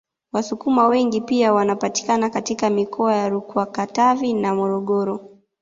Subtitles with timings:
[0.33, 5.29] Wasukuma wengi pia wanapatikana katika mikoa ya RukwaKatavi na Morogoro